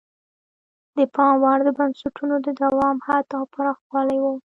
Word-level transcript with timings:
د 0.97 0.99
پام 1.15 1.33
وړ 1.43 1.59
د 1.65 1.69
بنسټونو 1.77 2.35
د 2.45 2.47
دوام 2.61 2.97
حد 3.07 3.27
او 3.37 3.43
پراخوالی 3.53 4.17
وو. 4.21 4.33